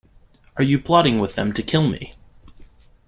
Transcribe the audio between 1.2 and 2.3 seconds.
them to kill me?